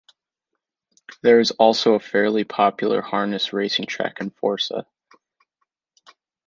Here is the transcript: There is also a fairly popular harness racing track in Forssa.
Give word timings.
There 1.21 1.39
is 1.39 1.51
also 1.51 1.93
a 1.93 1.99
fairly 1.99 2.43
popular 2.43 3.03
harness 3.03 3.53
racing 3.53 3.85
track 3.85 4.19
in 4.19 4.31
Forssa. 4.31 4.87